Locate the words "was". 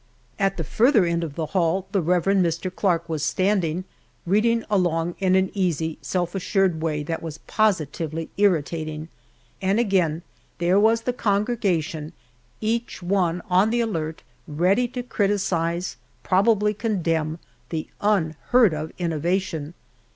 3.07-3.21, 7.21-7.37, 10.79-11.01